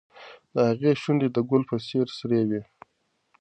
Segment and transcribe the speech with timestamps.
[0.53, 2.61] د هغې شونډې د ګل په څېر سرې وې.